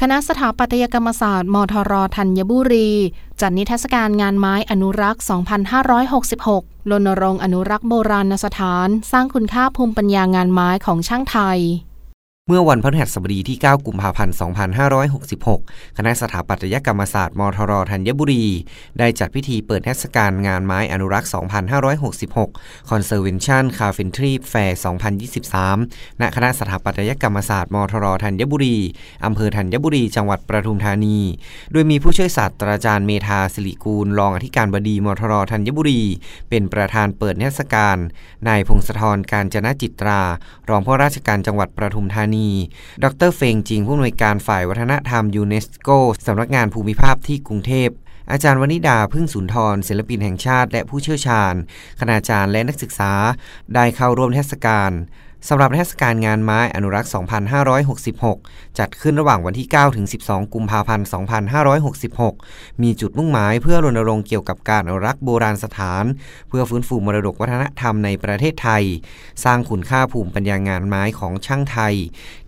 [0.00, 2.90] คณะสถาปัตยกรรมศาสตร์ มทรธัญบุรี
[3.40, 5.22] จัดนิทรรศการงานไม้อนุรักษ์
[6.06, 11.60] 2566รณรงค์อนุรักษ์โบราณสถาน สร้างคุณค่าภูมิปัญญางานไม้ของช่างไทย
[12.48, 14.36] เมื่อวันพฤหัสบดีที่ 9 กุมภาพันธ์
[15.16, 18.44] 2566 คณะสถาปัตยกรรมศาสตร์มทรธัญบุรี
[18.98, 21.30] ได้จัดพิธีเปิดเทศกาลงานไม้อนุรักษ์
[22.08, 24.72] 2566 Conservation Carpentry Fair
[25.46, 28.76] 2023 ณ คณะสถาปัตยกรรมศาสตร์มทรธัญบุรี
[29.24, 31.18] อำเภอธัญบุรี จังหวัดประทุมธานี
[31.72, 36.02] โดยมีผู้ช่วยศาสตราจารย์เมธาสิริกูล รองอธิการบดีมทรธัญบุรี
[36.50, 37.96] เป็นประธานเปิดเทศกาล
[38.48, 40.20] นายพงศธร กาญจนะจิตรา
[40.68, 42.33] รองผู้ว่าราชการจังหวัดประทุมธานี
[43.04, 45.88] ดรเฟงจิงผู้อำนวยการฝ่ายวัฒนธรรมยูเนสโก
[46.26, 47.90] สำนักงานภูมิภาคที่กรุงเทพ
[48.30, 51.54] อาจารย์วนิดาพึ่งสุนทรศิลปินแห่งชาติ และผู้เชี่ยวชาญ
[52.00, 53.12] คณาจารย์และนักศึกษา
[53.74, 54.90] ได้เข้าร่วมเทศกาล
[55.48, 57.10] สำหรับเทศกาลงานไม้อนุรักษ์
[57.94, 61.06] 2566 จัดขึ้นระหว่างวันที่ 9 ถึง 12 กุมภาพันธ์
[62.34, 66.04] 2566 มีจุดมุ่งหมายเพื่อรณรงค์เกี่ยวกับการอนุรักษ์โบราณสถาน
[66.48, 68.84] เพื่อฟื้นฟูมรดกวัฒนธรรมในประเทศไทย
[69.44, 71.94] สร้างคุณค่าภูมิปัญญางานไม้ของช่างไทย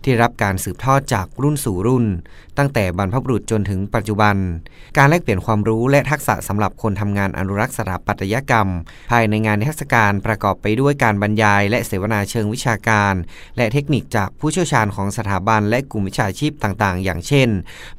[0.03, 2.05] ที่รับการสืบทอดจากรุ่นสู่รุ่น
[2.57, 4.35] ตั้งแต่บรรพบุรุษจนถึงปัจจุบัน
[4.97, 8.67] การแลกเปลี่ยนความรู้และทักษะสำหรับคนทำงานอนุรักษ์สถาปัตยกรรม
[9.11, 13.15] ภายในงานเทศกาลประกอบไปด้วยการบรรยาย และเสวนาเชิงวิชาการ
[13.57, 17.49] และเทคนิคจากผู้เชี่ยวชาญของสถาบันและกลุ่มวิชาชีพต่างๆ อย่างเช่น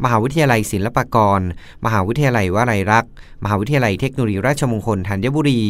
[0.04, 1.40] มหาวิทยาลัยศิลปากร
[1.84, 3.12] มหาวิทยาลัยวลัยรักษ์
[3.44, 5.60] มหาวิทยาลัยเทคโนโลยีราชมงคลธัญบุรี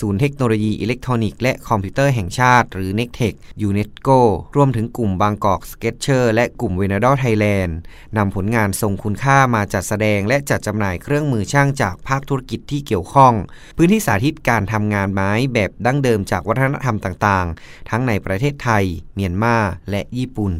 [0.00, 4.08] ศูนย์เทคโนโลยีอิเล็กทรอนิกส์และคอมพิวเตอร์แห่งชาติ หรือ n e c t e c h ยูเนสโก
[4.56, 7.76] รวมถึงกลุ่มบางกอกสเก็ตเชอร์และกลุ่มเวนาดอไทยแลนด์
[8.16, 13.32] นำผลงานทรงคุณค่ามาจัดแสดง และจัดจำหน่ายเครื่องมือช่างจากภาคธุรกิจที่เกี่ยวข้อง
[13.76, 19.56] พื้นที่สาธิตการทำงานไม้แบบดั้งเดิมจากวัฒนธรรมต่างๆ ทั้งในประเทศไทย เมียนมา
[19.90, 20.52] และญี่ปุ่น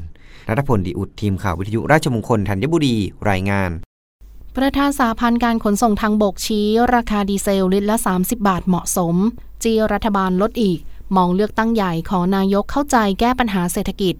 [0.48, 2.96] รัฐพลดีอุดทีมข่าววิทยุราชมงคลธัญบุรี
[3.30, 3.70] รายงาน
[4.56, 9.16] ประธานสหพันธ์การขนส่งทางบกชี้ ราคาดีเซลลิตรละ 30 บาทเหมาะสม
[9.64, 10.78] จี้รัฐบาลลดอีก
[11.16, 14.14] มองเลือกตั้งใหญ่ขอนายกเข้าใจแก้ปัญหาเศรษฐกิจ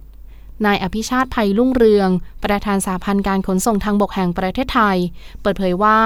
[0.65, 2.09] นายอภิชาติไพรรุ่งเรือง
[2.43, 4.97] ประธานสหพันธ์การขนส่งทางบกแห่งประเทศไทย
[5.41, 5.99] เปิดเผยว่า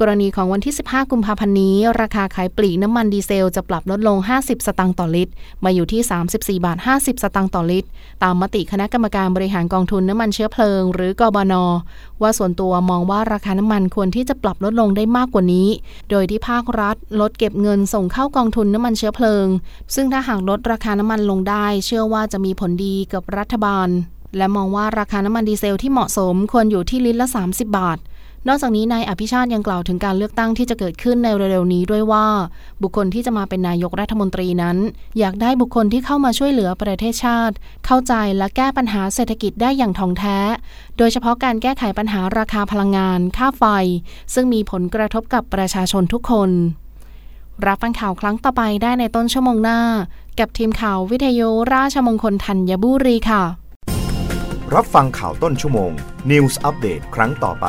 [0.00, 5.32] กรณีของวันที่ 15 กุมภาพันธ์นี้ ราคาขายปลีกน้ำมันดีเซลจะปรับลดลง 50 สตางค์ต่อลิตร
[5.64, 6.00] มาอยู่ที่
[6.58, 7.88] 34 บาท 50 สตางค์ต่อลิตร
[8.22, 11.54] ตามมติคณะกรรมการบริหารกองทุนน้ำมันเชื้อเพลิง หรือกบน
[12.22, 15.68] ว่าส่วนตัวมองว่าราคาน้ำมันควรที่จะปรับลดลงได้มากกว่านี้
[16.10, 19.46] โดยที่ภาครัฐลดเก็บเงินส่งเข้ากองทุนน้ำมันเชื้อเพลิง
[19.94, 23.88] ซึ่งถ้าหากลดราคาน้ำมันลงได้ เชื่อว่าจะมีผลดีกับรัฐบาล
[24.36, 27.98] และมองว่าราคาน้ำมันดีเซลที่เหมาะสมควรอยู่ที่ลิตรละ 30 บาท
[28.48, 32.26] นอกจากนี้นายอภิชาติยังกล่าวถึงการเลือกตั้งที่จะเกิดขึ้นในเร็วๆนี้ด้วยว่า
[32.82, 34.76] บุคคลที่จะมาเป็นนายกรัฐมนตรีนั้น
[35.18, 37.54] อยากได้บุคคลที่เข้ามาช่วยเหลือประเทศชาติ
[37.86, 40.38] เข้าใจและแก้ปัญหาเศรษฐกิจได้อย่างท่องแท้
[40.98, 43.64] โดยเฉพาะการแก้ไขปัญหาราคาพลังงาน ค่าไฟ
[44.34, 46.50] ซึ่งมีผลกระทบกับประชาชนทุกคน
[47.66, 49.80] รับฟังข่าวครั้งต่อไปได้ในต้นชั่วโมงหน้า
[50.38, 53.42] กับทีมข่าววิทยุราชมงคลธัญบุรีค่ะ
[54.74, 55.92] รับฟังข่าวต้นชั่วโมง
[56.30, 57.68] News อัปเดตครั้งต่อไป